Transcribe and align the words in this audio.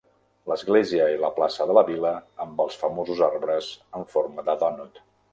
L'església 0.51 1.03
i 1.15 1.17
la 1.23 1.29
plaça 1.33 1.67
de 1.71 1.75
la 1.77 1.83
vila, 1.89 2.13
amb 2.45 2.63
els 2.65 2.77
famosos 2.85 3.21
arbres 3.27 3.67
en 3.99 4.07
forma 4.15 4.47
de 4.49 4.57
dònut. 4.65 4.99